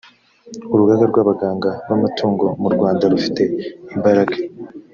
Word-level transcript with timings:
urugaga 0.73 1.03
rw 1.11 1.17
‘abaganga 1.23 1.69
b’ 1.87 1.89
amatungo 1.95 2.45
mu 2.61 2.67
rwanda 2.75 3.03
rufite 3.13 3.41
imbaraga. 3.95 4.35